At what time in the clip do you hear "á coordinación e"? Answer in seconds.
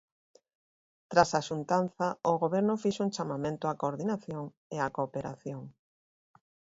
3.71-4.77